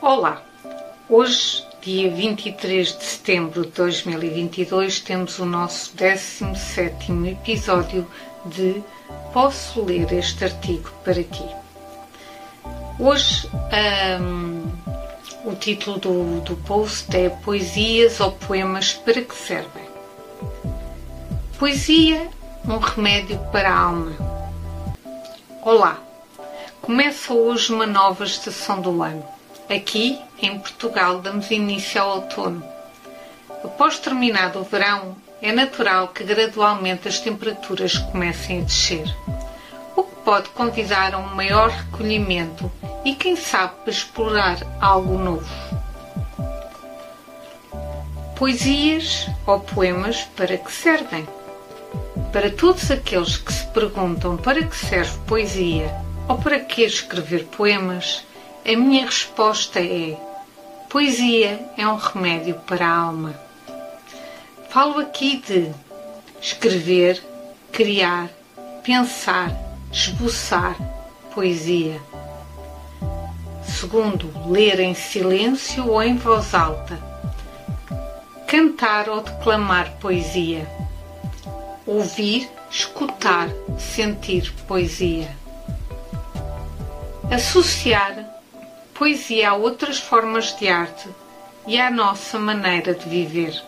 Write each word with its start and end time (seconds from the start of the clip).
Olá! 0.00 0.42
Hoje, 1.08 1.66
dia 1.80 2.10
23 2.10 2.98
de 2.98 3.04
setembro 3.04 3.62
de 3.62 3.70
2022, 3.70 5.00
temos 5.00 5.38
o 5.38 5.46
nosso 5.46 5.96
17 5.96 7.12
episódio 7.28 8.06
de 8.44 8.82
Posso 9.32 9.82
ler 9.82 10.12
este 10.12 10.44
artigo 10.44 10.90
para 11.04 11.22
ti. 11.22 11.46
Hoje, 12.98 13.48
um, 14.20 14.70
o 15.44 15.54
título 15.54 15.98
do, 15.98 16.40
do 16.40 16.56
post 16.58 17.16
é 17.16 17.28
Poesias 17.28 18.20
ou 18.20 18.32
Poemas 18.32 18.92
para 18.92 19.20
que 19.22 19.34
servem? 19.34 19.84
Poesia, 21.58 22.28
um 22.64 22.78
remédio 22.78 23.38
para 23.50 23.70
a 23.70 23.78
alma. 23.78 24.12
Olá! 25.64 25.96
Começa 26.82 27.32
hoje 27.32 27.72
uma 27.72 27.86
nova 27.86 28.22
estação 28.22 28.82
do 28.82 29.02
ano 29.02 29.24
Aqui, 29.66 30.20
em 30.38 30.58
Portugal, 30.58 31.20
damos 31.20 31.50
início 31.50 32.02
ao 32.02 32.16
outono. 32.16 32.62
Após 33.64 33.98
terminado 33.98 34.58
o 34.58 34.62
verão, 34.62 35.16
é 35.40 35.52
natural 35.52 36.08
que 36.08 36.22
gradualmente 36.22 37.08
as 37.08 37.18
temperaturas 37.18 37.96
comecem 37.96 38.60
a 38.60 38.64
descer, 38.64 39.16
o 39.96 40.02
que 40.02 40.16
pode 40.16 40.50
convidar 40.50 41.14
a 41.14 41.18
um 41.18 41.34
maior 41.34 41.70
recolhimento 41.70 42.70
e, 43.02 43.14
quem 43.14 43.34
sabe, 43.34 43.72
para 43.84 43.90
explorar 43.90 44.58
algo 44.82 45.16
novo. 45.16 45.48
Poesias 48.36 49.30
ou 49.46 49.60
poemas 49.60 50.24
para 50.36 50.58
que 50.58 50.70
servem? 50.70 51.26
Para 52.34 52.50
todos 52.50 52.90
aqueles 52.90 53.36
que 53.36 53.52
se 53.52 53.64
perguntam 53.68 54.36
para 54.36 54.66
que 54.66 54.74
serve 54.74 55.16
poesia 55.24 55.88
ou 56.28 56.36
para 56.36 56.58
que 56.58 56.82
escrever 56.82 57.44
poemas, 57.44 58.24
a 58.66 58.76
minha 58.76 59.06
resposta 59.06 59.78
é: 59.78 60.18
poesia 60.90 61.64
é 61.78 61.86
um 61.86 61.94
remédio 61.94 62.56
para 62.66 62.88
a 62.88 62.92
alma. 62.92 63.36
Falo 64.68 64.98
aqui 64.98 65.44
de 65.46 65.70
escrever, 66.42 67.22
criar, 67.70 68.28
pensar, 68.82 69.52
esboçar 69.92 70.76
poesia. 71.32 72.02
Segundo, 73.62 74.28
ler 74.50 74.80
em 74.80 74.92
silêncio 74.92 75.88
ou 75.88 76.02
em 76.02 76.16
voz 76.16 76.52
alta. 76.52 76.98
Cantar 78.48 79.08
ou 79.08 79.20
declamar 79.20 79.92
poesia. 80.00 80.83
Ouvir, 81.86 82.48
escutar, 82.70 83.48
sentir 83.78 84.50
poesia. 84.66 85.36
Associar 87.30 88.24
poesia 88.94 89.50
há 89.50 89.54
outras 89.54 89.98
formas 89.98 90.56
de 90.56 90.68
arte 90.68 91.08
e 91.66 91.78
à 91.78 91.90
nossa 91.90 92.38
maneira 92.38 92.94
de 92.94 93.06
viver. 93.06 93.62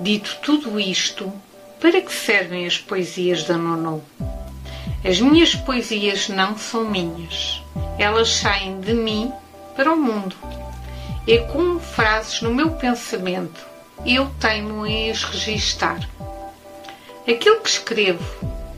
Dito 0.00 0.38
tudo 0.42 0.80
isto, 0.80 1.32
para 1.80 2.00
que 2.00 2.12
servem 2.12 2.66
as 2.66 2.78
poesias 2.78 3.44
da 3.44 3.56
Nono? 3.56 4.02
As 5.04 5.20
minhas 5.20 5.54
poesias 5.54 6.28
não 6.28 6.58
são 6.58 6.84
minhas. 6.84 7.62
Elas 7.96 8.28
saem 8.28 8.80
de 8.80 8.92
mim 8.92 9.32
para 9.76 9.92
o 9.92 9.96
mundo. 9.96 10.34
É 11.28 11.38
como 11.38 11.78
frases 11.78 12.42
no 12.42 12.52
meu 12.52 12.72
pensamento. 12.72 13.75
Eu 14.04 14.30
tenho 14.40 14.86
em 14.86 15.10
as 15.10 15.24
registar. 15.24 16.08
Aquilo 17.26 17.60
que 17.60 17.68
escrevo 17.68 18.24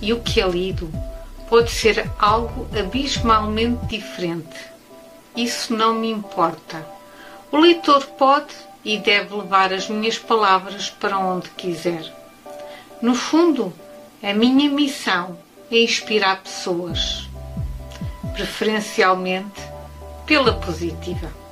e 0.00 0.12
o 0.12 0.20
que 0.20 0.40
é 0.40 0.46
lido 0.46 0.90
pode 1.48 1.70
ser 1.70 2.10
algo 2.18 2.66
abismalmente 2.78 3.86
diferente. 3.86 4.56
Isso 5.36 5.74
não 5.74 5.94
me 5.94 6.10
importa. 6.10 6.86
O 7.50 7.58
leitor 7.58 8.04
pode 8.06 8.54
e 8.84 8.98
deve 8.98 9.34
levar 9.34 9.72
as 9.72 9.88
minhas 9.88 10.18
palavras 10.18 10.90
para 10.90 11.18
onde 11.18 11.48
quiser. 11.50 12.12
No 13.00 13.14
fundo, 13.14 13.72
a 14.22 14.32
minha 14.34 14.68
missão 14.70 15.38
é 15.70 15.78
inspirar 15.82 16.42
pessoas, 16.42 17.28
preferencialmente 18.34 19.62
pela 20.26 20.52
positiva. 20.54 21.43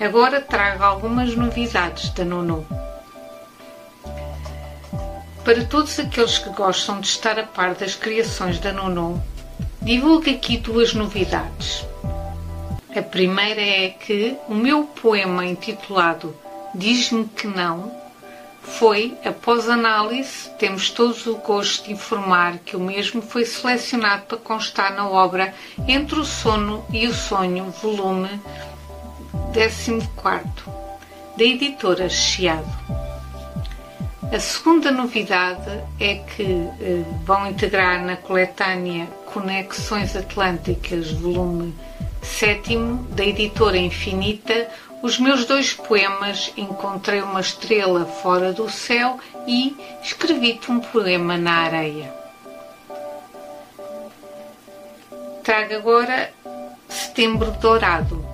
Agora 0.00 0.40
trago 0.40 0.82
algumas 0.82 1.36
novidades 1.36 2.08
da 2.10 2.24
Nono. 2.24 2.66
Para 5.44 5.62
todos 5.66 5.98
aqueles 6.00 6.38
que 6.38 6.48
gostam 6.48 7.00
de 7.00 7.06
estar 7.06 7.38
a 7.38 7.42
par 7.42 7.74
das 7.74 7.94
criações 7.94 8.58
da 8.58 8.72
Nono, 8.72 9.22
divulgo 9.82 10.30
aqui 10.30 10.56
duas 10.56 10.94
novidades. 10.94 11.84
A 12.96 13.02
primeira 13.02 13.60
é 13.60 13.90
que 13.90 14.38
o 14.48 14.54
meu 14.54 14.84
poema 14.84 15.44
intitulado 15.44 16.34
Diz-me 16.74 17.24
que 17.24 17.48
não 17.48 17.92
foi, 18.62 19.18
após 19.24 19.68
análise, 19.68 20.48
temos 20.58 20.88
todos 20.90 21.26
o 21.26 21.36
gosto 21.36 21.86
de 21.86 21.92
informar 21.92 22.58
que 22.58 22.76
o 22.76 22.80
mesmo 22.80 23.20
foi 23.20 23.44
selecionado 23.44 24.26
para 24.26 24.38
constar 24.38 24.94
na 24.94 25.08
obra 25.08 25.52
Entre 25.88 26.18
o 26.18 26.24
Sono 26.24 26.84
e 26.92 27.06
o 27.08 27.14
Sonho, 27.14 27.74
volume 27.82 28.40
14, 29.52 30.08
da 31.36 31.44
editora 31.44 32.08
Chiado. 32.08 32.64
A 34.32 34.38
segunda 34.38 34.92
novidade 34.92 35.82
é 35.98 36.14
que 36.16 36.44
eh, 36.80 37.02
vão 37.24 37.48
integrar 37.48 38.00
na 38.04 38.16
coletânea 38.16 39.06
Conexões 39.26 40.14
Atlânticas, 40.14 41.10
volume 41.10 41.74
7 42.22 42.76
da 43.10 43.24
editora 43.24 43.76
Infinita, 43.76 44.68
os 45.02 45.18
meus 45.18 45.44
dois 45.44 45.72
poemas 45.72 46.52
Encontrei 46.56 47.20
uma 47.20 47.40
estrela 47.40 48.04
fora 48.04 48.52
do 48.52 48.70
céu 48.70 49.18
e 49.48 49.76
Escrevi-te 50.00 50.70
um 50.70 50.78
poema 50.78 51.36
na 51.36 51.54
areia. 51.54 52.14
Trago 55.42 55.74
agora 55.74 56.30
Setembro 56.88 57.50
Dourado 57.60 58.29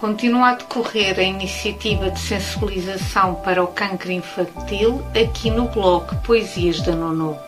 Continua 0.00 0.48
a 0.48 0.54
decorrer 0.54 1.18
a 1.18 1.22
iniciativa 1.22 2.10
de 2.10 2.18
sensibilização 2.18 3.34
para 3.34 3.62
o 3.62 3.66
cancro 3.66 4.10
infantil 4.10 5.04
aqui 5.08 5.50
no 5.50 5.68
blog 5.68 6.16
Poesias 6.24 6.80
da 6.80 6.92
Nono. 6.92 7.38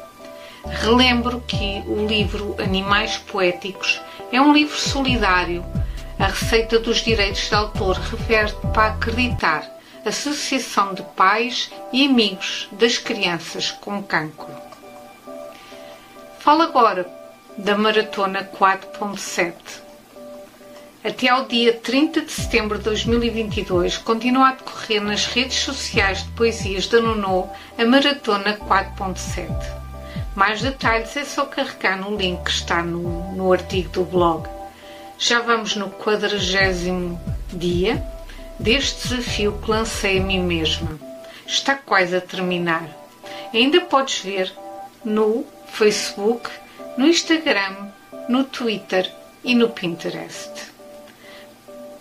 Relembro 0.67 1.41
que 1.41 1.83
o 1.87 2.07
livro 2.07 2.55
Animais 2.63 3.17
Poéticos 3.17 4.03
é 4.31 4.39
um 4.39 4.53
livro 4.53 4.77
solidário. 4.79 5.65
A 6.19 6.27
receita 6.27 6.79
dos 6.79 6.99
direitos 6.99 7.49
de 7.49 7.55
autor 7.55 7.97
reverte 7.97 8.61
para 8.75 8.89
acreditar 8.89 9.67
Associação 10.05 10.93
de 10.93 11.03
Pais 11.17 11.71
e 11.91 12.05
Amigos 12.05 12.69
das 12.73 12.99
Crianças 12.99 13.71
com 13.71 14.03
Cancro. 14.03 14.53
Falo 16.39 16.61
agora 16.61 17.11
da 17.57 17.79
Maratona 17.79 18.45
4.7 18.45 19.91
até 21.05 21.29
ao 21.29 21.47
dia 21.47 21.73
30 21.73 22.21
de 22.21 22.31
setembro 22.31 22.79
de 22.79 22.85
2022, 22.85 23.99
continua 23.99 24.51
a 24.51 24.53
decorrer 24.53 25.03
nas 25.03 25.27
redes 25.27 25.59
sociais 25.59 26.23
de 26.23 26.31
poesias 26.31 26.87
da 26.87 27.01
Nono 27.01 27.51
a 27.77 27.85
Maratona 27.85 28.57
4.7. 28.57 29.51
Mais 30.37 30.63
detalhes 30.63 31.17
é 31.17 31.25
só 31.25 31.45
carregar 31.45 31.99
no 31.99 32.17
link 32.17 32.45
que 32.45 32.51
está 32.51 32.83
no, 32.83 33.33
no 33.33 33.53
artigo 33.53 33.91
do 33.91 34.05
blog. 34.05 34.49
Já 35.19 35.41
vamos 35.41 35.75
no 35.75 35.91
40 35.91 36.29
dia 37.53 38.03
deste 38.59 39.09
desafio 39.09 39.59
que 39.61 39.71
lancei 39.71 40.19
a 40.19 40.23
mim 40.23 40.41
mesma. 40.41 40.99
Está 41.45 41.75
quase 41.75 42.17
a 42.17 42.21
terminar. 42.21 42.89
Ainda 43.53 43.81
podes 43.83 44.21
ver 44.21 44.53
no 45.05 45.45
Facebook, 45.66 46.48
no 46.97 47.07
Instagram, 47.07 47.91
no 48.28 48.45
Twitter 48.45 49.13
e 49.45 49.55
no 49.55 49.69
Pinterest. 49.69 50.72